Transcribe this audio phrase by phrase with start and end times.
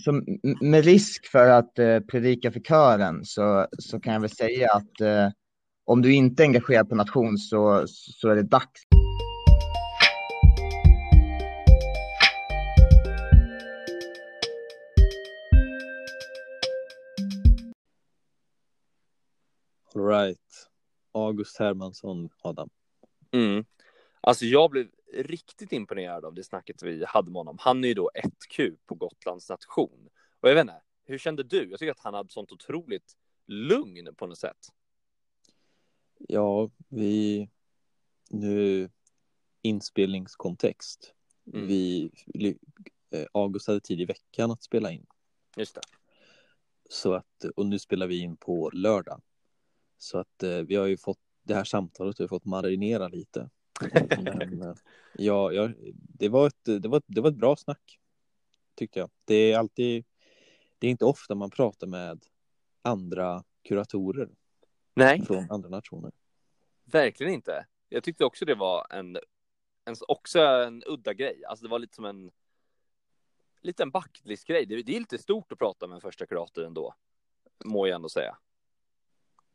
[0.00, 0.22] så
[0.60, 5.00] med risk för att eh, predika för kören så, så kan jag väl säga att
[5.00, 5.28] eh,
[5.84, 8.82] om du inte är engagerad på nation så, så är det dags.
[19.94, 20.38] All right.
[21.12, 22.70] August Hermansson, Adam.
[23.32, 23.64] Mm.
[24.20, 27.56] Alltså jag blev riktigt imponerad av det snacket vi hade med honom.
[27.60, 30.08] Han är ju då 1Q på Gotlands nation.
[30.40, 31.70] Och jag vet inte, hur kände du?
[31.70, 34.68] Jag tycker att han hade sånt otroligt lugn på något sätt.
[36.18, 37.48] Ja, vi...
[38.30, 38.90] Nu
[39.62, 41.14] inspelningskontext.
[41.52, 41.66] Mm.
[41.66, 42.10] Vi...
[43.10, 45.06] Eh, August hade tid i veckan att spela in.
[45.56, 45.80] Just det.
[46.88, 49.22] Så att, och nu spelar vi in på lördag.
[49.98, 53.50] Så att eh, vi har ju fått det här samtalet, vi har fått marinera lite.
[53.80, 54.76] Men,
[55.12, 57.98] ja, ja, det, var ett, det, var ett, det var ett bra snack,
[58.74, 59.10] tyckte jag.
[59.24, 60.04] Det är alltid,
[60.78, 62.24] det är inte ofta man pratar med
[62.82, 64.28] andra kuratorer
[64.94, 65.26] Nej.
[65.26, 66.12] från andra nationer.
[66.84, 67.66] Verkligen inte.
[67.88, 69.16] Jag tyckte också det var en,
[69.84, 71.44] en, också en udda grej.
[71.44, 72.30] Alltså det var lite som en
[73.60, 74.66] liten backlistgrej.
[74.66, 76.94] Det, det är lite stort att prata med en första kurator ändå,
[77.64, 78.36] må jag ändå säga.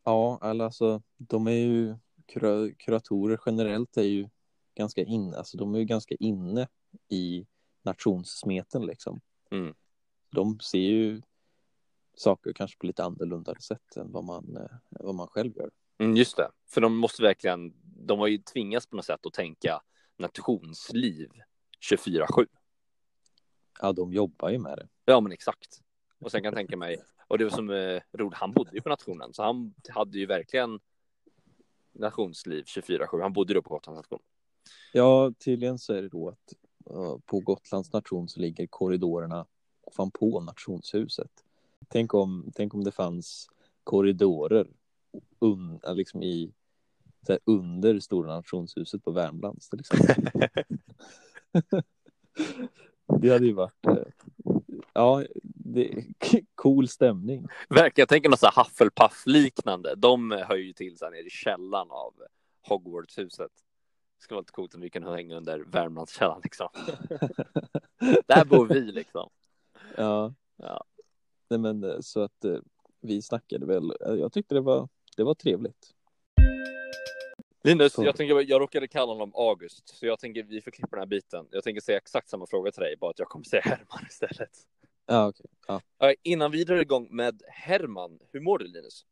[0.03, 4.30] Ja, alltså de är ju kura, kuratorer generellt är ju
[4.76, 6.68] ganska inne, alltså de är ju ganska inne
[7.09, 7.45] i
[7.81, 9.22] nationssmeten liksom.
[9.52, 9.76] Mm.
[10.31, 11.22] De ser ju
[12.14, 15.72] saker kanske på lite annorlunda sätt än vad man, eh, vad man själv gör.
[15.98, 19.34] Mm, just det, för de måste verkligen, de har ju tvingats på något sätt att
[19.34, 19.81] tänka
[20.18, 21.30] nationsliv
[21.92, 22.48] 24-7.
[23.81, 24.88] Ja, de jobbar ju med det.
[25.06, 25.81] Ja, men exakt.
[26.20, 28.81] Och sen kan jag tänka mig, och det var som eh, roligt, han bodde ju
[28.81, 30.80] på nationen, så han hade ju verkligen
[31.96, 33.22] nationsliv 24-7.
[33.22, 34.20] Han bodde då på Gotlands nation.
[34.94, 36.54] Ja, tydligen så är det då att
[36.92, 39.46] uh, på Gotlands nation så ligger korridorerna
[39.96, 41.32] fan på nationshuset.
[41.88, 43.50] Tänk om, tänk om det fanns
[43.84, 44.68] korridorer
[45.40, 46.54] un, liksom i,
[47.28, 50.31] här, under Stora nationshuset på Värmlands till exempel.
[53.22, 53.98] det hade ju varit, uh,
[54.94, 55.24] ja,
[55.75, 56.06] det,
[56.56, 57.47] cool stämning.
[57.69, 59.96] Verkligen, jag tänker något så här Hufflepuff-liknande.
[59.96, 62.13] De hör ju till så här nere i källan av
[62.68, 63.52] Hogwarts-huset.
[64.18, 66.69] Det skulle vara lite coolt om vi kunde hänga under Värmlandskällan liksom.
[68.28, 69.30] Där bor vi liksom.
[69.97, 70.34] Ja.
[70.56, 70.84] ja.
[71.50, 72.57] Nej men eh, så att eh,
[73.02, 73.92] vi snackade väl.
[73.92, 75.96] Eh, jag tyckte det var, det var trevligt.
[77.63, 81.00] Linus, jag, tänker, jag råkade kalla honom August, så jag tänker vi får klippa den
[81.00, 81.47] här biten.
[81.52, 84.50] Jag tänker säga exakt samma fråga till dig, bara att jag kommer säga Herman istället.
[85.06, 85.46] Ja, okej.
[85.68, 85.80] Okay.
[85.98, 86.14] Ja.
[86.24, 89.06] Innan vi drar igång med Herman, hur mår du Linus?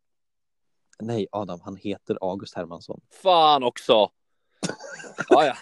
[1.00, 3.02] Nej, Adam, han heter August Hermansson.
[3.12, 4.12] Fan också!
[5.30, 5.56] ja, ja.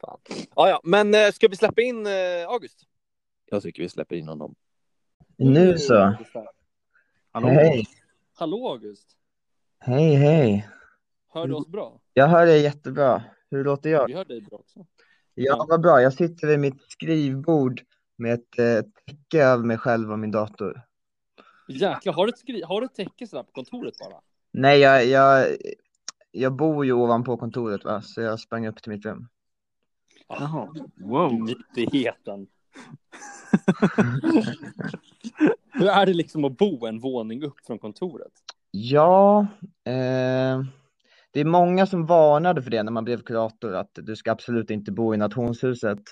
[0.00, 0.18] Fan.
[0.56, 2.12] Ja, ja, men äh, ska vi släppa in äh,
[2.48, 2.80] August?
[3.50, 4.54] Jag tycker vi släpper in honom.
[5.36, 6.16] Nu så.
[7.32, 7.48] Hallå.
[7.48, 7.86] Hej.
[8.34, 9.16] Hallå August.
[9.78, 10.68] Hej, hej.
[11.28, 12.00] Hör du oss bra?
[12.12, 13.24] Jag hör dig jättebra.
[13.50, 14.06] Hur låter jag?
[14.06, 14.86] Vi hör dig bra också.
[15.34, 16.02] Ja, vad bra.
[16.02, 17.82] Jag sitter vid mitt skrivbord
[18.16, 20.82] med ett eh, täcke över mig själv och min dator.
[21.68, 24.20] Jäklar, har du ett, skri- har du ett täcke sådär på kontoret bara?
[24.52, 25.56] Nej, jag, jag,
[26.30, 28.02] jag bor ju ovanpå kontoret, va?
[28.02, 29.28] så jag sprang upp till mitt rum.
[30.28, 31.32] Jaha, wow.
[31.32, 32.46] Nyttigheten.
[35.72, 38.32] Hur är det liksom att bo en våning upp från kontoret?
[38.70, 39.46] Ja,
[39.84, 40.62] eh,
[41.30, 44.70] det är många som varnade för det när man blev kurator, att du ska absolut
[44.70, 46.02] inte bo i nationshuset.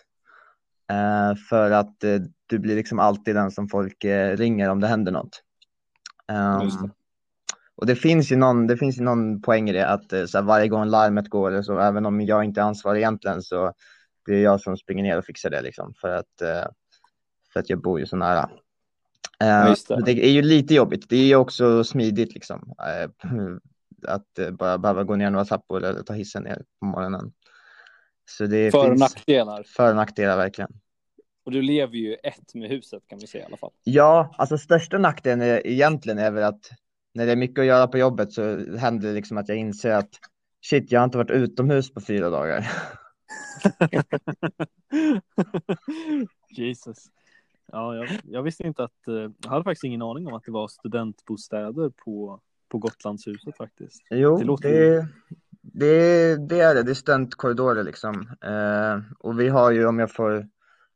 [0.93, 4.87] Eh, för att eh, du blir liksom alltid den som folk eh, ringer om det
[4.87, 5.43] händer något.
[6.29, 6.91] Um,
[7.77, 10.43] och det finns ju någon, det finns ju någon poäng i det att så här,
[10.43, 13.73] varje gång larmet går så, även om jag inte är ansvarig egentligen så
[14.27, 16.43] det är jag som springer ner och fixar det liksom för att,
[17.53, 18.51] för att jag bor ju så nära.
[19.39, 20.03] Ja, det.
[20.05, 20.27] det.
[20.27, 21.09] är ju lite jobbigt.
[21.09, 22.75] Det är ju också smidigt liksom.
[24.07, 27.33] Att bara behöva gå ner några trappor eller ta hissen ner på morgonen.
[28.31, 29.65] Så det för och nackdelar.
[29.77, 30.73] För och nackdelar verkligen.
[31.45, 33.71] Och du lever ju ett med huset kan vi säga i alla fall.
[33.85, 36.71] Ja, alltså största nackdelen är, egentligen är väl att
[37.15, 39.91] när det är mycket att göra på jobbet så händer det liksom att jag inser
[39.91, 40.11] att
[40.61, 42.71] shit, jag har inte varit utomhus på fyra dagar.
[46.51, 46.99] Jesus.
[47.73, 50.53] Ja, jag, jag, visste inte att, eh, jag hade faktiskt ingen aning om att det
[50.53, 54.03] var studentbostäder på, på Gotlandshuset faktiskt.
[54.11, 55.09] Jo, det, låter det,
[55.61, 56.83] det, det är det.
[56.83, 58.29] Det är studentkorridorer liksom.
[58.45, 60.49] Eh, och vi har ju, om jag får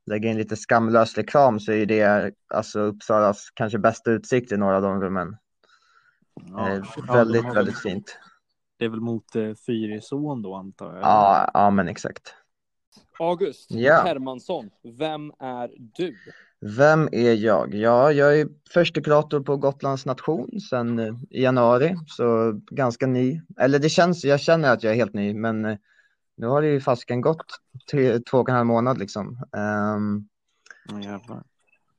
[0.07, 4.77] lägga in lite skamlös reklam, så är det alltså Uppsalas kanske bästa utsikt i några
[4.77, 5.37] av de rummen.
[6.51, 6.83] Ja, eh,
[7.15, 8.19] väldigt, ja, väldigt fint.
[8.79, 11.03] Det är väl mot eh, Fyrisån då antar jag?
[11.03, 12.35] Ja, ja, men exakt.
[13.19, 14.03] August Ja.
[14.05, 16.17] Hermansson, vem är du?
[16.61, 17.75] Vem är jag?
[17.75, 23.41] Ja, jag är förste kurator på Gotlands nation sedan eh, i januari, så ganska ny.
[23.61, 25.77] Eller det känns, jag känner att jag är helt ny, men eh,
[26.37, 27.47] nu har det ju fasken gått
[27.91, 29.39] tre, två och en halv månad liksom.
[29.57, 30.29] Ehm,
[30.89, 31.43] Ja, jävlar.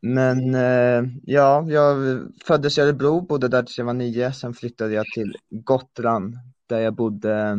[0.01, 4.93] men eh, ja, jag föddes i Örebro, bodde där tills jag var nio, sen flyttade
[4.93, 6.35] jag till Gotland
[6.67, 7.57] där jag bodde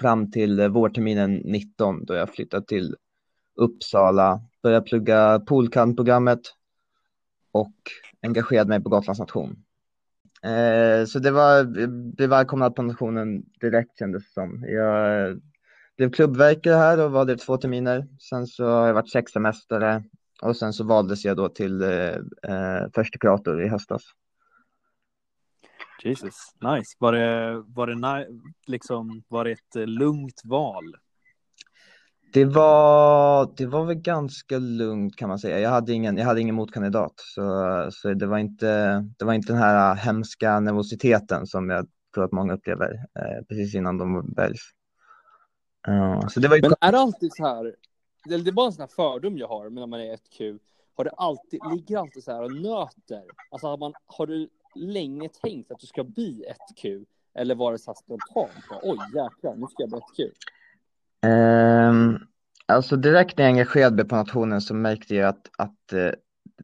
[0.00, 2.96] fram till eh, vårterminen 19 då jag flyttade till
[3.56, 6.40] Uppsala, började plugga poolcamp-programmet
[7.52, 7.74] och
[8.22, 9.64] engagerade mig på Gotlands nation.
[10.42, 14.64] Eh, så det var, jag blev välkomnad på nationen direkt kändes det som.
[14.68, 15.36] Jag eh,
[15.96, 18.06] blev klubbverkare här och var det två terminer.
[18.30, 20.04] Sen så har jag varit sex semestrar
[20.42, 22.14] och sen så valdes jag då till eh,
[22.52, 24.02] eh, första kurator i höstas.
[26.02, 26.96] Jesus, nice.
[26.98, 28.28] Var det, var det,
[28.66, 30.96] liksom, var det ett eh, lugnt val?
[32.32, 35.60] Det var, det var väl ganska lugnt kan man säga.
[35.60, 39.52] Jag hade ingen, jag hade ingen motkandidat, så, så det var inte, det var inte
[39.52, 44.60] den här hemska nervositeten som jag tror att många upplever eh, precis innan de väljs.
[45.86, 47.74] Ja, så det var ju Men är det alltid så här,
[48.26, 50.58] eller det är bara en sån här fördom jag har när man är 1Q,
[50.96, 53.22] har det alltid, ligger alltid så här och nöter?
[53.50, 56.44] Alltså har, man, har du länge tänkt att du ska bli
[56.76, 57.04] 1Q?
[57.34, 58.82] Eller var det så här spontant?
[58.82, 60.30] Oj jäklar, nu ska jag bli 1Q.
[61.26, 62.18] Ehm,
[62.66, 66.10] alltså direkt när jag engagerade mig på nationen så märkte jag att, att eh,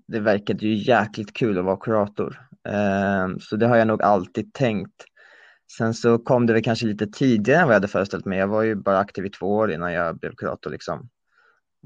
[0.07, 2.49] det verkade ju jäkligt kul att vara kurator.
[2.69, 5.05] Ehm, så det har jag nog alltid tänkt.
[5.77, 8.39] Sen så kom det väl kanske lite tidigare än vad jag hade föreställt mig.
[8.39, 11.09] Jag var ju bara aktiv i två år innan jag blev kurator liksom.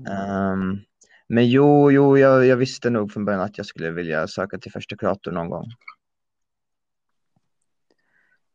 [0.09, 0.79] Ehm,
[1.29, 4.73] men jo, jo, jag, jag visste nog från början att jag skulle vilja söka till
[4.73, 5.67] första kurator någon gång.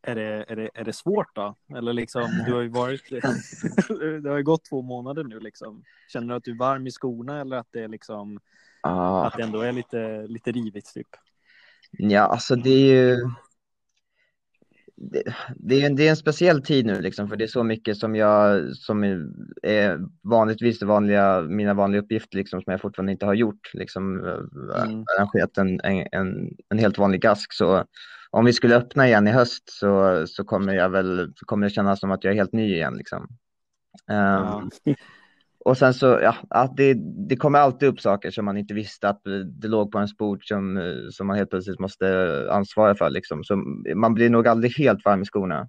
[0.02, 1.56] Är det, är, det, är det svårt då?
[1.76, 3.10] Eller liksom, du har ju varit,
[4.22, 5.84] det har ju gått två månader nu liksom.
[6.08, 8.40] Känner du att du är varm i skorna eller att det är liksom,
[8.82, 9.26] Ja.
[9.26, 11.08] att det ändå är lite, lite rivigt typ?
[11.90, 13.30] Ja, alltså det är ju
[15.00, 15.22] det,
[15.56, 17.96] det, är en, det är en speciell tid nu liksom, för det är så mycket
[17.96, 19.04] som jag, som
[19.62, 24.20] är vanligtvis det vanliga, mina vanliga uppgifter liksom, som jag fortfarande inte har gjort, liksom
[24.20, 25.04] Mm.
[25.16, 27.52] arrangerat en, en, en, helt vanlig gask.
[27.52, 27.84] Så
[28.30, 32.00] om vi skulle öppna igen i höst så, så kommer jag väl, kommer det kännas
[32.00, 33.28] som att jag är helt ny igen liksom.
[34.10, 34.94] Ehm, Ja.
[35.64, 36.94] och sen så, ja, att det,
[37.28, 40.48] det kommer alltid upp saker som man inte visste att det låg på ens bord
[40.48, 40.80] som,
[41.12, 43.10] som man helt plötsligt måste ansvara för.
[43.10, 43.44] Liksom.
[43.44, 43.56] Så
[43.94, 45.68] man blir nog aldrig helt varm i skorna.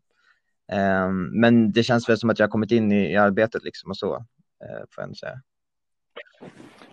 [0.71, 3.89] Ehm, men det känns väl som att jag har kommit in i, i arbetet liksom
[3.89, 5.41] och så, eh, får jag säga.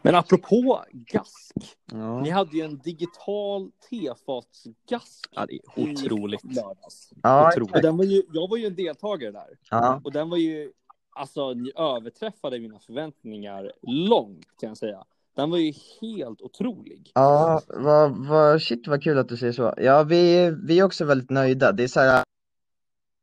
[0.03, 1.55] Men apropå gask,
[1.93, 2.21] Ja.
[2.21, 6.45] ni hade ju en digital tefatsgask ja, det är i otroligt.
[6.45, 7.11] lördags.
[7.23, 7.75] Ja, Otroligt.
[7.77, 9.49] Och den var ju, jag var ju en deltagare där.
[9.71, 10.73] ja, Och den var ju,
[11.19, 15.05] alltså ni överträffade mina förväntningar långt kan jag säga.
[15.37, 17.11] Den var ju helt otrolig.
[17.15, 19.75] ja vad, vad, shit vad kul att du säger så.
[19.77, 21.73] Ja, vi, vi är också väldigt nöjda.
[21.73, 22.25] Det är så här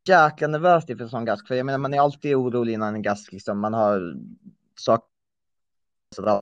[0.08, 3.02] jäkla nervöst inför en sån gask, för jag menar man är alltid orolig innan en
[3.02, 3.60] gask, liksom.
[3.60, 4.16] man har
[4.80, 5.08] saker
[6.16, 6.42] sådär,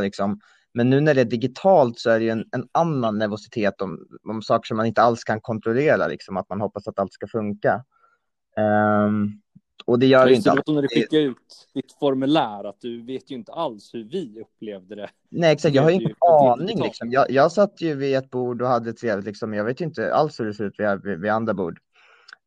[0.00, 0.40] liksom.
[0.72, 3.98] Men nu när det är digitalt så är det ju en, en annan nervositet om,
[4.28, 7.26] om saker som man inte alls kan kontrollera, liksom, att man hoppas att allt ska
[7.26, 7.84] funka.
[8.56, 9.40] Um,
[9.84, 10.74] och det gör Just inte alltid.
[10.74, 14.94] när du skickar ut ditt formulär att du vet ju inte alls hur vi upplevde
[14.94, 15.10] det.
[15.28, 17.12] Nej exakt, jag har ju ingen aning liksom.
[17.12, 19.54] Jag, jag satt ju vid ett bord och hade trevligt liksom.
[19.54, 21.80] Jag vet ju inte alls hur det ser ut vid, vid, vid andra bord.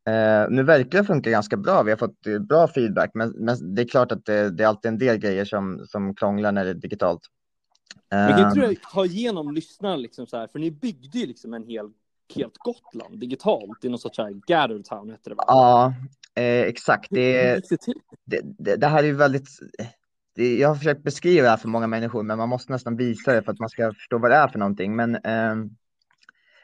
[0.07, 1.83] Eh, nu verkar det funka ganska bra.
[1.83, 4.67] Vi har fått eh, bra feedback, men, men det är klart att det, det är
[4.67, 7.21] alltid en del grejer som, som krånglar när det är digitalt.
[8.09, 11.53] Men kan inte du ta igenom lyssnarna liksom så här, för ni byggde ju liksom
[11.53, 11.91] en hel,
[12.35, 15.43] helt Gotland digitalt i någon sorts här Gathertown hette det va?
[15.47, 15.93] ja,
[16.35, 17.07] eh, exakt.
[17.09, 17.61] Det,
[18.25, 19.47] det det, det, här är ju väldigt,
[20.35, 23.33] det, jag har försökt beskriva det här för många människor, men man måste nästan visa
[23.33, 24.95] det för att man ska förstå vad det är för någonting.
[24.95, 25.69] Men ehm,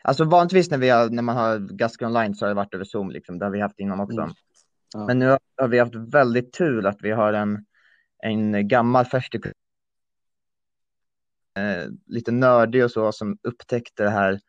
[0.02, 2.86] alltså vanligtvis när, vi har, när man har Gasker online så har det varit över
[2.86, 3.40] Zoom, liksom.
[3.40, 4.22] det har vi haft innan också.
[4.22, 4.34] Mm.
[4.94, 5.06] Ja.
[5.06, 7.66] Men nu har- vi haft väldigt tur att vi har en,
[8.24, 9.40] en gammal förste
[11.58, 14.40] eh, lite nördig och så som upptäckte det här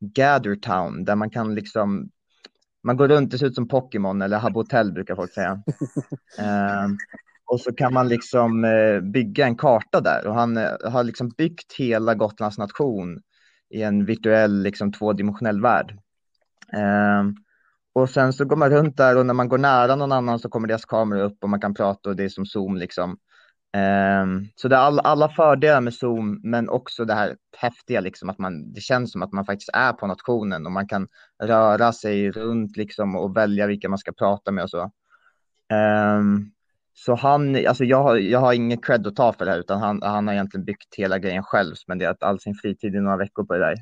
[0.00, 2.10] Gathertown där man kan liksom
[2.84, 5.62] man går runt, det ser ut som Pokémon eller Habbo Hotel brukar folk säga.
[6.38, 6.88] Eh,
[7.46, 11.28] och så kan man liksom eh, bygga en karta där och han eh, har liksom
[11.28, 13.20] byggt hela Gotlands nation
[13.70, 15.98] i en virtuell liksom tvådimensionell värld.
[16.72, 17.24] Eh,
[17.92, 20.48] och sen så går man runt där och när man går nära någon annan så
[20.48, 23.18] kommer deras kamera upp och man kan prata och det är som Zoom liksom.
[23.76, 28.30] Um, så det är all, alla fördelar med Zoom, men också det här häftiga liksom
[28.30, 31.08] att man, det känns som att man faktiskt är på nationen och man kan
[31.42, 34.90] röra sig runt liksom och välja vilka man ska prata med och så.
[36.18, 36.52] Um,
[36.94, 39.80] så han, alltså jag har, jag har ingen cred att ta för det här utan
[39.80, 43.44] han, han har egentligen byggt hela grejen själv, spenderat all sin fritid i några veckor
[43.44, 43.74] på det där.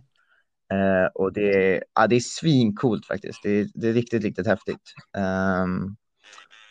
[0.72, 3.42] Uh, och det är, ja, det är svincoolt faktiskt.
[3.42, 4.82] Det är, det är riktigt, riktigt häftigt.
[5.62, 5.96] Um,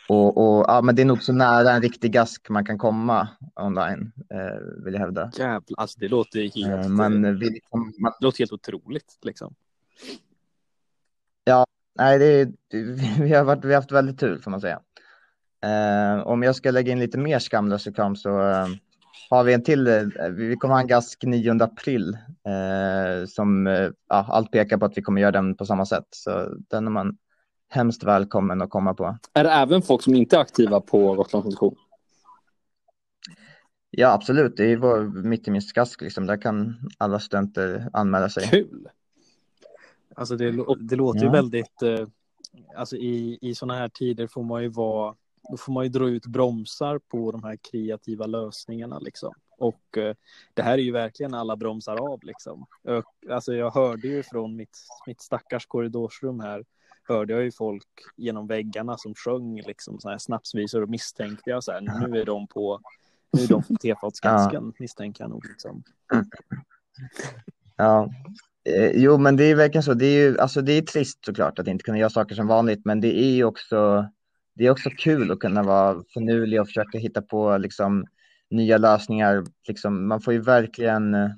[0.08, 3.28] och, och ja, men det är nog så nära en riktig gask man kan komma
[3.60, 5.30] online, eh, vill jag hävda.
[5.38, 9.54] Jävlar, alltså det låter helt, Eh, man, vi, liksom, man, det låter helt otroligt liksom.
[11.98, 12.52] nej, det,
[13.20, 14.80] vi, har varit, vi har haft väldigt tur får man säga.
[15.64, 18.66] Eh, om jag ska lägga in lite mer skamlös reklam så eh,
[19.30, 19.86] har vi en till.
[19.86, 24.84] eh, vi kommer ha en gask 9 april eh, som eh, ja, allt pekar på
[24.84, 26.06] att vi kommer göra den på samma sätt.
[26.10, 27.16] Så den är man
[27.68, 29.18] hemskt välkommen att komma på.
[29.32, 31.76] Är det även folk som inte är aktiva på Gotlands Motion?
[33.90, 34.56] Ja, absolut.
[34.56, 36.26] Det är vår mitt i min gask liksom.
[36.26, 38.48] Där kan alla studenter anmäla sig.
[38.48, 38.88] Kul!
[40.14, 41.32] Alltså det, det låter ju Ja.
[41.32, 42.06] väldigt, eh,
[42.76, 45.14] alltså i, i sådana här tider får man ju vara,
[45.50, 49.34] då får man ju dra ut bromsar på de här kreativa lösningarna liksom.
[49.58, 50.14] Och eh,
[50.54, 52.66] det här är ju verkligen alla bromsar av liksom.
[53.30, 56.64] Alltså jag hörde ju från mitt, mitt stackars korridorsrum här,
[57.08, 57.86] hörde jag ju folk
[58.16, 62.24] genom väggarna som sjöng liksom så här snapsvisor och misstänkte jag så här, nu är
[62.24, 62.80] de på,
[63.32, 65.82] nu är de på tefatsgasken misstänker jag nog liksom.
[67.76, 68.10] Ja,
[68.68, 69.94] eh, jo, men det är verkligen så.
[69.94, 72.84] Det är ju, alltså det är trist såklart att inte kunna göra saker som vanligt,
[72.84, 74.08] men det är ju också,
[74.54, 78.06] det är också kul att kunna vara finurlig och försöka hitta på liksom
[78.50, 79.44] nya lösningar.
[79.68, 81.30] Liksom, man får ju verkligen eh,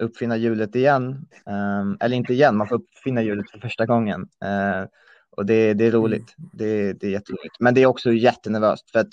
[0.00, 4.28] uppfinna hjulet igen, Ehm, eller inte igen, man får uppfinna hjulet för första gången.
[4.44, 4.88] Eh,
[5.36, 6.34] och det, det är roligt.
[6.52, 9.12] Det, det är jätteroligt, men det är också jättenervöst för att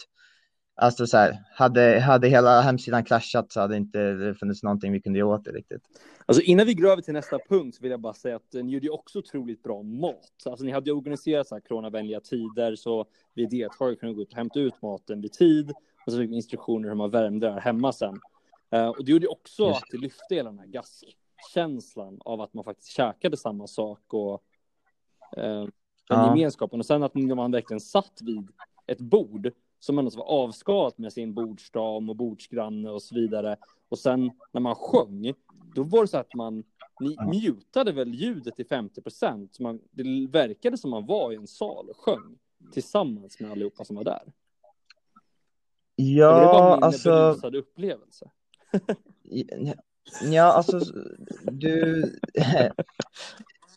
[0.76, 5.02] Alltså så här, hade, hade hela hemsidan kraschat så hade inte det funnits någonting vi
[5.02, 5.82] kunde göra åt det riktigt.
[6.26, 8.90] Alltså innan vi går över till nästa punkt vill jag bara säga att ni gjorde
[8.90, 10.32] också otroligt bra mat.
[10.46, 14.32] Alltså ni hade ju organiserat så här coronavänliga tider så vi deltagare kunde gå ut
[14.32, 15.72] och hämta ut maten vid tid
[16.06, 18.20] och så fick vi instruktioner hur man värmde det här hemma sen.
[18.72, 22.54] Eh, och det gjorde också Just att det lyfte hela den här gaskkänslan av att
[22.54, 24.44] man faktiskt käkade samma sak och
[25.38, 25.66] eh,
[26.10, 26.26] den Ja.
[26.26, 26.80] gemenskapen.
[26.80, 28.48] Och sen att man verkligen satt vid
[28.88, 33.58] ett bord som ändå var avskalat med sin bordsdam och bordsgranne och så vidare.
[33.90, 35.34] Och sen när man sjöng,
[35.76, 36.64] då var det så att man
[37.00, 37.26] ni Ja.
[37.28, 39.58] mutade väl ljudet till 50 procent.
[39.92, 42.38] Det verkade som man var i en sal och sjöng
[42.74, 44.22] tillsammans med allihopa som var där.
[44.24, 44.34] Var
[45.96, 48.32] det Ja, min alltså, upplevelse?
[50.32, 50.80] ja, alltså
[51.52, 52.04] du,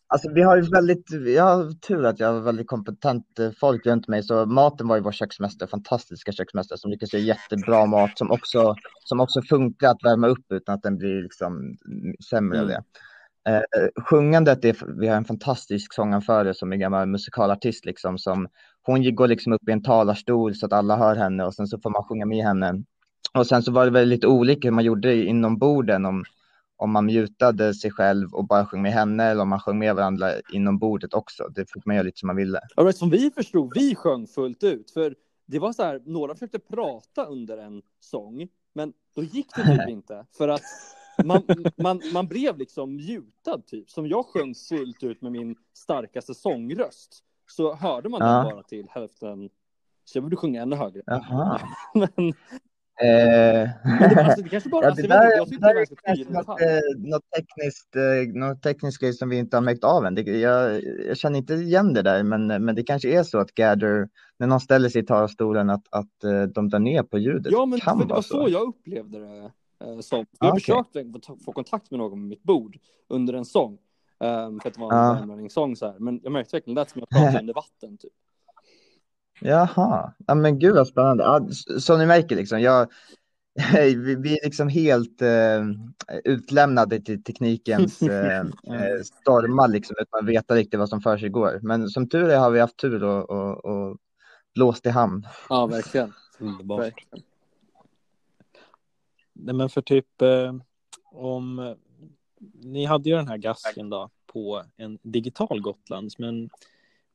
[0.07, 3.87] alltså vi har ju väldigt, jag har tur att jag har väldigt kompetent eh, folk
[3.87, 8.19] runt mig, så maten var ju vår köksmästare, fantastiska köksmästare som lyckas göra jättebra mat
[8.19, 11.77] som också, som också funkar att värma upp utan att den blir liksom
[12.31, 12.75] sämre av Mm.
[12.77, 12.83] det.
[13.51, 13.63] Eh,
[14.05, 18.49] sjungandet, är, vi har en fantastisk sånganförare som är gammal musikalartist liksom, som
[18.83, 21.79] hon går liksom upp i en talarstol så att alla hör henne och sen så
[21.79, 22.83] får man sjunga med henne.
[23.35, 26.25] Och sen så var det väl lite olika hur man gjorde inom borden, om,
[26.77, 29.95] om man mutade sig själv och bara sjöng med henne eller om man sjöng med
[29.97, 31.49] varandra inom bordet också.
[31.49, 32.61] Det fick man göra lite som man ville.
[32.77, 34.91] Men som vi förstod, vi sjöng fullt ut.
[34.91, 35.15] För
[35.47, 39.89] det var så här, några försökte prata under en sång, men då gick det typ
[39.89, 40.27] inte.
[40.39, 40.63] För att
[41.25, 41.43] man,
[41.77, 43.91] man, man blev liksom mutad typ.
[43.91, 48.27] Som jag sjöng fullt ut med min starkaste sångröst, så hörde man Ja.
[48.43, 49.51] den bara till hälften.
[50.05, 51.03] Så jag borde sjunga ännu högre.
[51.07, 51.61] Jaha.
[51.95, 52.33] Men,
[53.03, 54.83] Eh, men det, alltså, det kanske bara...
[54.85, 57.97] ja, alltså, det inte, där, jag det där det är kanske något, eh, något tekniskt,
[57.97, 60.15] eh, något tekniskt grej som vi inte har märkt av än.
[60.15, 63.55] Det, jag, jag känner inte igen det där, men, men det kanske är så att
[63.55, 67.53] Gather, när någon ställer sig i talarstolen, att, att eh, de drar ner på ljudet.
[67.53, 69.51] Ja, men kan för det var så jag upplevde det.
[69.85, 70.21] Eh, som.
[70.21, 70.61] Ah, Jag okej.
[70.61, 72.77] försökte få, ta- få kontakt med någon med mitt bord
[73.09, 73.79] under en sång.
[74.19, 75.99] Um, för att det var en värmlänningssång så här.
[75.99, 78.13] Men jag märkte verkligen, det som jag pratade under vatten typ.
[79.41, 81.25] Jaha, ja, men gud vad spännande.
[81.25, 81.49] Ja,
[81.81, 82.89] som ni märker, liksom, jag,
[83.73, 85.65] vi, vi är liksom helt eh,
[86.25, 91.29] utlämnade till teknikens eh, eh, stormar liksom, utan att veta riktigt vad som för sig
[91.29, 91.59] går.
[91.63, 93.97] Men som tur är har vi haft tur och, och, och
[94.55, 95.27] blåst i hamn.
[95.49, 96.13] Ja, verkligen.
[96.39, 96.81] Underbart.
[96.81, 97.25] verkligen.
[99.33, 100.55] Nej, men för typ eh,
[101.05, 101.75] om
[102.63, 106.51] ni hade ju den här gasken då på en digital Gotlands, men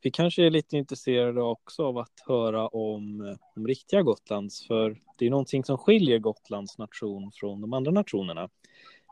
[0.01, 5.25] vi kanske är lite intresserade också av att höra om, om riktiga Gotlands, för det
[5.25, 8.49] är någonting som skiljer Gotlands nation från de andra nationerna.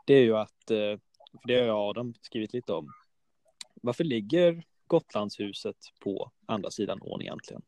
[0.06, 0.98] Det är ju att, eh,
[1.40, 2.92] för det har jag Adam skrivit lite om,
[3.82, 7.62] varför ligger Gotlandshuset på andra sidan ån egentligen?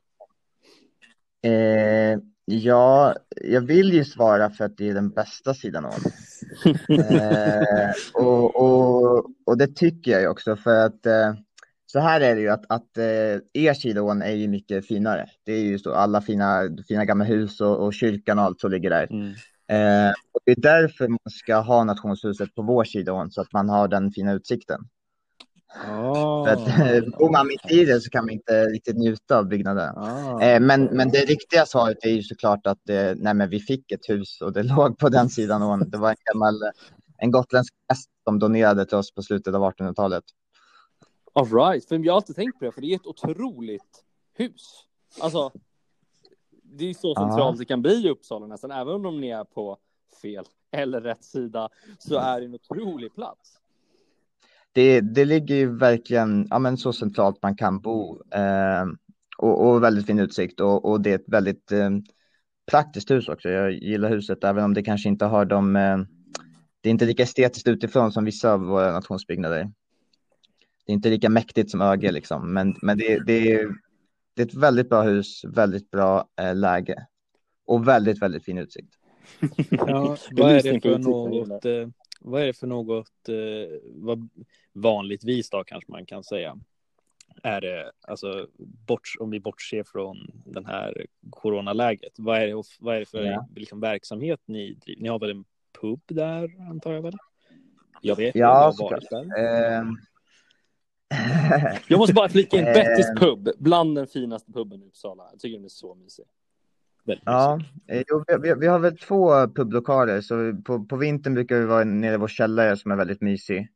[1.43, 5.93] Eh, ja, jag vill ju svara för att det är den bästa sidan av
[6.89, 11.35] eh, och, och, och det tycker jag ju också för att eh,
[11.93, 15.27] så här är det ju att, att eh, er sidoån är ju mycket finare.
[15.45, 18.71] Det är ju så alla fina, fina gamla hus och, och kyrkan och allt som
[18.71, 19.07] ligger där.
[19.11, 19.29] Mm.
[19.69, 23.69] Eh, och det är därför man ska ha nationshuset på vår sidoån så att man
[23.69, 24.81] har den fina utsikten.
[25.89, 29.39] Ah, För att eh, bor man mitt i det så kan man inte riktigt njuta
[29.39, 29.97] av byggnaden.
[29.97, 30.43] ah.
[30.43, 33.93] Eh, men, men det riktiga svaret är ju såklart att eh, nej, men vi fick
[33.93, 35.91] ett hus och det låg på den sidan ån.
[35.91, 36.55] Det var en gammal
[37.19, 40.25] en gotländsk präst som donerade till oss på slutet av 1800-talet.
[41.33, 44.85] All right, för jag har alltid tänkt på det, för det är ett otroligt hus.
[45.21, 45.53] Alltså,
[46.63, 49.79] det är så centralt det kan bli i Uppsala nästan, även om ni är på
[50.23, 53.59] fel eller rätt sida, så är det en otrolig plats.
[54.73, 58.85] Det, det ligger ju verkligen ja, men så centralt man kan bo eh,
[59.39, 61.91] och, och väldigt fin utsikt och, och det är ett väldigt eh,
[62.71, 63.49] praktiskt hus också.
[63.49, 65.99] Jag gillar huset även om det kanske inte har de eh,
[66.81, 69.73] det är inte lika estetiskt utifrån som vissa av våra nationsbyggnader.
[70.85, 73.69] Det är inte lika mäktigt som Öge liksom, men, men det, det, är,
[74.35, 77.07] det är ett väldigt bra hus, väldigt bra eh, läge
[77.67, 78.95] och väldigt, väldigt fin utsikt.
[79.71, 81.89] Ja, Jag vad är det för något, eh,
[82.21, 84.29] vad är det för något, eh, vad
[84.73, 86.59] vanligtvis då kanske man kan säga,
[87.43, 88.47] är det, alltså
[88.87, 93.25] bort, om vi bortser från den här coronaläget, vad är det, vad är det för
[93.25, 93.49] Ja.
[93.57, 95.03] liksom, verksamhet ni driver?
[95.03, 95.45] Ni har väl en
[95.81, 97.17] pub där antar jag väl?
[98.01, 100.03] Jag vet Ja, jag har varit där.
[101.13, 102.73] Eh, Jag måste bara flika in Eh.
[102.75, 105.23] Bettys pub, bland den finaste puben i Uppsala.
[105.31, 106.25] Jag tycker den är så mysig.
[107.05, 111.59] Väldigt Ja, eh, jo, vi, vi, har väl två publikaler, så på, på vintern brukar
[111.59, 113.69] vi vara nere i vår källare som är väldigt mysig.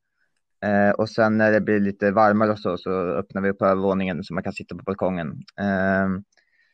[0.65, 4.25] Eh, och sen när det blir lite varmare och så, så öppnar vi upp övervåningen
[4.25, 5.29] så man kan sitta på balkongen.
[5.61, 6.09] Eh,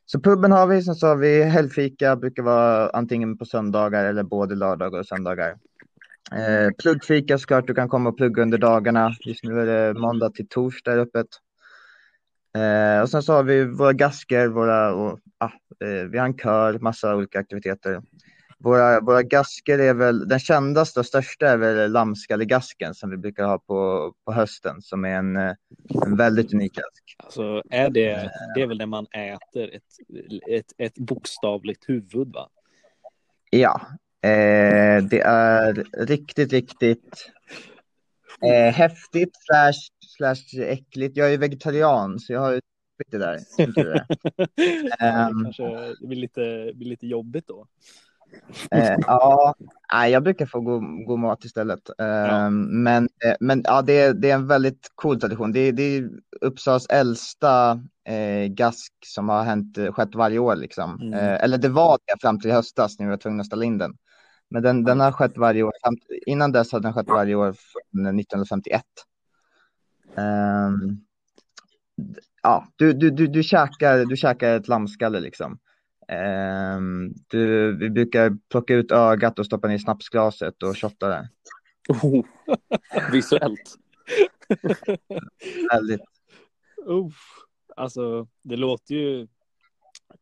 [0.06, 4.22] så puben har vi, sen så har vi helgfika, brukar vara antingen på söndagar eller
[4.22, 5.56] både lördagar och söndagar.
[6.30, 9.14] Eh, pluggfika såklart, du kan komma och plugga under dagarna.
[9.20, 11.26] Just nu är det måndag till torsdag öppet.
[12.56, 15.50] Eh, och sen så har vi våra gasker, våra, och, ah,
[15.84, 18.02] eh, vi har en kör, massa olika aktiviteter.
[18.58, 23.44] Våra, våra gasker är väl, den kändaste och största är väl lammskallegasken som vi brukar
[23.44, 25.52] ha på, på hösten som är en, eh,
[26.04, 27.16] en väldigt unik gask.
[27.18, 29.82] Alltså är det, det är väl det man äter, ett,
[30.48, 32.48] ett, ett bokstavligt huvud va?
[33.50, 33.80] Ja,
[34.22, 37.30] eh, det är riktigt, riktigt
[38.46, 39.72] eh, häftigt slash,
[40.16, 41.16] slash äckligt.
[41.16, 42.60] Jag är vegetarian så jag har ju
[43.10, 43.32] det där.
[43.32, 43.36] är.
[44.56, 45.42] det Ehm.
[45.44, 47.66] kanske blir lite, blir lite jobbigt då.
[48.70, 49.54] Eh, ja,
[50.08, 51.88] jag brukar få god, god mat istället.
[51.98, 52.50] Eh, Ja.
[52.50, 53.08] Men,
[53.40, 55.52] men ja, det, är, det är en väldigt cool tradition.
[55.52, 60.56] Det, är- det är Uppsalas äldsta eh, gask som har hänt, eh, skett varje år.
[60.56, 61.00] Liksom.
[61.00, 61.12] Mm.
[61.14, 63.78] Eh, eller det var det fram till höstas när vi var tvungna att ställa in
[63.78, 63.94] den.
[64.52, 65.72] Men den, den har skett varje år.
[66.26, 68.84] Innan dess hade den skett varje år från 1951.
[70.16, 70.96] Ehm,
[71.96, 75.58] d- ja, du, du, du, du, käkar, du käkar ett lammskalle liksom.
[76.08, 81.28] Ehm, du, vi brukar plocka ut ögat och stoppa ner i snapsglaset och shotta det.
[81.88, 82.24] Oh.
[83.12, 83.76] Visuellt.
[85.72, 86.00] Väldigt.
[86.86, 87.14] Uff.
[87.76, 89.28] Alltså det låter ju.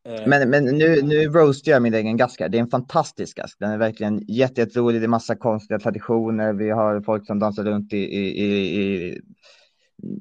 [0.04, 2.48] Eh, Men, men nu, nu roastar jag min egen gask här.
[2.48, 3.58] Det är en fantastisk gask.
[3.58, 5.00] Den är verkligen jätte, jätterolig.
[5.00, 6.52] Det är massa konstiga traditioner.
[6.52, 9.20] Vi har folk som dansar runt i, i, i, i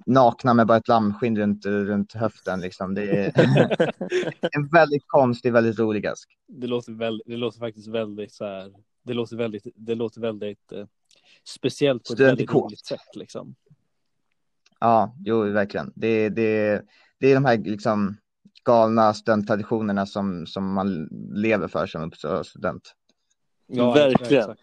[0.06, 2.62] nakna med bara ett lammskinn runt, runt höften.
[2.62, 2.94] Liksom.
[2.94, 3.32] Det är
[4.58, 6.30] en väldigt konstig, väldigt rolig gask.
[6.48, 8.74] det låter väl, det låter faktiskt väldigt så här.
[9.04, 10.86] Det låter väldigt, det låter väldigt eh,
[11.44, 13.56] speciellt på ett väldigt roligt sätt liksom.
[14.80, 15.92] Ja, jo, verkligen.
[15.96, 16.82] Det, det,
[17.20, 18.18] det är de här liksom
[18.64, 22.96] galna studenttraditionerna som, som man lever för som Uppsala student.
[23.68, 24.40] Ja, Verkligen.
[24.42, 24.62] exakt.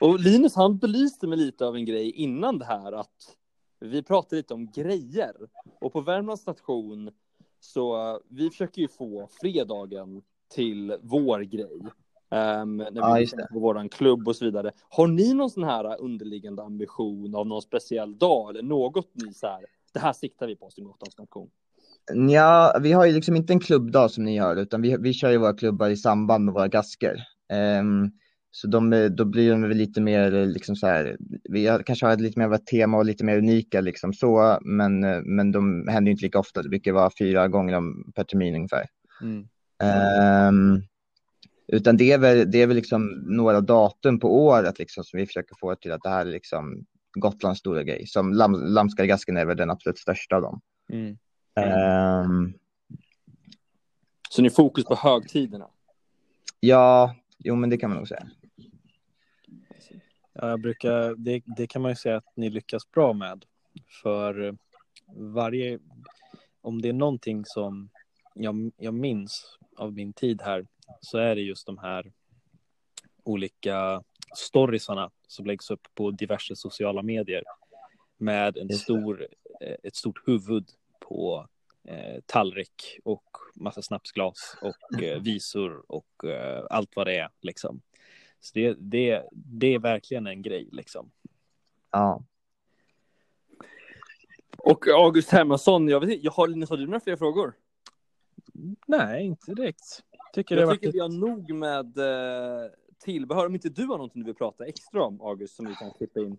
[0.00, 3.36] Och Linus han belyste mig lite av en grej innan det här att
[3.80, 5.34] vi pratade lite om grejer
[5.80, 7.10] och på Värmlands station
[7.60, 10.22] så vi försöker ju få fredagen
[10.54, 11.80] till vår grej.
[12.30, 14.72] Um, när Ja, vi bestämmer på våran klubb och så vidare.
[14.88, 19.46] Har ni någon sån här underliggande ambition av någon speciell dag eller något ni så
[19.46, 21.50] här, det här siktar vi på som Gotlands nation?
[22.14, 25.30] Ja, vi har ju liksom inte en klubbdag som ni har, utan vi, vi kör
[25.30, 27.16] ju våra klubbar i samband med våra gasker.
[27.52, 28.10] Ehm,
[28.50, 31.16] så de, då blir de väl lite mer liksom så här,
[31.50, 35.00] vi kanske har lite mer av ett tema och lite mer unika liksom så, men,
[35.36, 36.62] men de händer ju inte lika ofta.
[36.62, 38.86] Det brukar vara fyra gånger om per termin ungefär.
[39.22, 39.48] Mm.
[39.82, 40.82] Ehm,
[41.72, 45.26] utan det är väl, det är väl liksom några datum på året liksom som vi
[45.26, 48.06] försöker få till att det här är liksom Gotlands stora grej.
[48.06, 50.60] Som lam, Lammskallegasken är väl den absolut största av dem.
[50.92, 51.18] Mm.
[51.64, 52.52] Ehm,
[54.30, 55.68] Så ni fokus på högtiderna?
[56.60, 58.30] ja, jo men det kan man nog säga.
[60.32, 63.44] Ja, jag brukar, det, det kan man ju säga att ni lyckas bra med.
[64.02, 64.56] För
[65.16, 65.78] varje,
[66.60, 67.90] om det är någonting som
[68.34, 70.66] jag, jag minns av min tid här
[71.00, 72.12] så är det just de här
[73.24, 74.02] olika
[74.36, 77.42] storiesarna som läggs upp på diverse sociala medier
[78.16, 79.26] med en stor,
[79.60, 81.48] eh, ett stort huvud på
[81.84, 87.80] eh, tallrik och massa snapsglas och eh, visor och eh, allt vad det är liksom.
[88.40, 91.10] Så det, det, det är verkligen en grej liksom.
[91.90, 92.22] Ja.
[94.58, 97.54] Och August Hermansson, jag vet inte, jag har Linus, har du några fler frågor?
[98.86, 100.02] Nej, inte direkt.
[100.32, 103.46] Tycker Jag det tycker vi har nog med eh, tillbehör.
[103.46, 106.20] Om inte du har någonting du vill prata extra om, August, som vi kan klippa
[106.20, 106.36] in.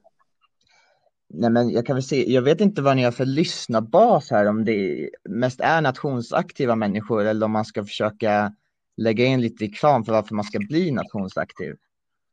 [1.29, 4.45] Nej men jag kan väl se, jag vet inte vad ni har för lyssnarbas här,
[4.45, 8.53] om det mest är nationsaktiva människor eller om man ska försöka
[8.97, 11.75] lägga in lite reklam för varför man ska bli nationsaktiv.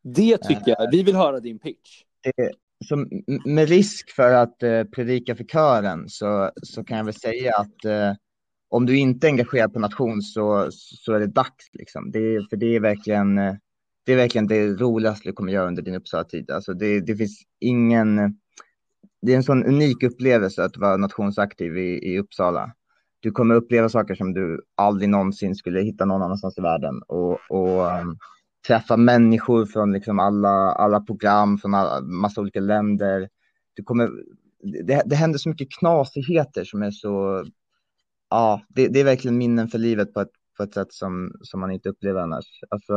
[0.03, 0.91] Det tycker jag.
[0.91, 2.03] Vi vill höra din pitch.
[2.23, 2.51] Det,
[2.89, 3.07] så
[3.45, 7.85] med risk för att eh, predika för kören så, så kan jag väl säga att
[7.85, 8.13] eh,
[8.69, 12.11] om du inte är engagerad på nation så, så är det dags liksom.
[12.11, 13.55] Det, för det är verkligen eh,
[14.07, 16.51] det är verkligen det roligaste du kommer göra under din Uppsala-tid.
[16.51, 18.39] Alltså det, det finns ingen,
[19.23, 22.73] det är en sån unik upplevelse att vara nationsaktiv i, i Uppsala.
[23.21, 27.39] Du kommer uppleva saker som du aldrig någonsin skulle hitta någon annanstans i världen och,
[27.51, 28.19] och um,
[28.67, 33.29] träffa människor från liksom alla, alla program, från alla, massa olika länder.
[33.75, 34.11] Du kommer,
[34.85, 37.45] det, det händer så mycket knasigheter som är så,
[38.31, 41.61] ja, det, det är verkligen minnen för livet på ett, på ett sätt som, som
[41.61, 42.47] man inte upplever annars.
[42.69, 42.95] Alltså,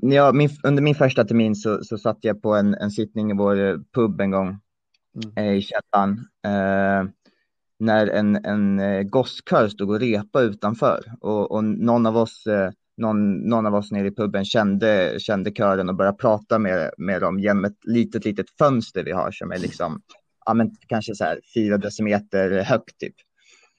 [0.00, 3.34] jag, min, under min första termin så, så satt jag på en, en sittning i
[3.34, 4.58] vår pub en gång
[5.36, 6.18] eh, i källaren.
[6.44, 7.10] Eh,
[7.78, 12.70] när en, en eh, gosskör stod och repa utanför och, och någon av oss eh,
[12.96, 17.20] någon, någon av oss nere i puben kände, kände kören och började prata med, med
[17.20, 20.02] dem genom ett litet, litet fönster vi har som är liksom,
[20.46, 23.14] ja men kanske så här fyra decimeter högt typ.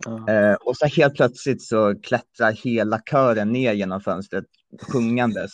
[0.05, 0.33] Ja.
[0.33, 4.45] Eh, och så helt plötsligt så klättrar hela kören ner genom fönstret
[4.81, 5.51] sjungandes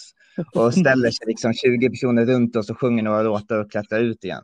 [0.55, 4.23] och ställer sig liksom 20 personer runt oss och sjunger några låtar och klättrar ut
[4.23, 4.43] igen.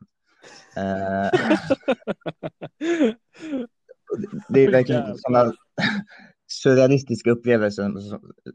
[0.76, 1.30] Eh,
[4.50, 5.54] det är verkligen sådana
[6.47, 7.91] surrealistiska upplevelser,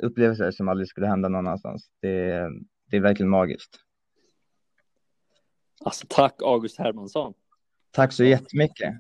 [0.02, 1.88] upplevelser som aldrig skulle hända någon annanstans.
[2.02, 2.50] Det, är-
[2.90, 3.76] det är verkligen magiskt.
[5.84, 7.34] Alltså tack August Hermansson.
[7.90, 8.94] Tack så jättemycket.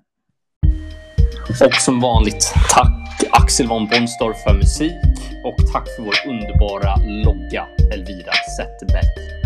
[1.66, 4.92] Och som vanligt, tack Axel von Bonstorff för musik
[5.44, 9.41] och tack för vår underbara logga Elvira Zetterberg.